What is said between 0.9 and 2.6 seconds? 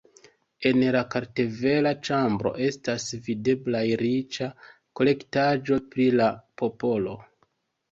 la kartvela ĉambro